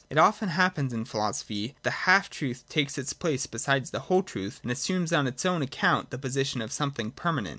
[0.09, 4.23] It often happens in philosophy that the half truth takes its place beside the whole
[4.23, 7.49] truth and assumes on its own account the position of something permanent.